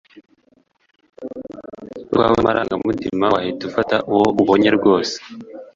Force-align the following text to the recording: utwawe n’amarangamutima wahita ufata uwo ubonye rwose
utwawe 2.03 2.31
n’amarangamutima 2.33 3.25
wahita 3.33 3.63
ufata 3.69 3.95
uwo 4.11 4.25
ubonye 4.41 4.69
rwose 4.77 5.15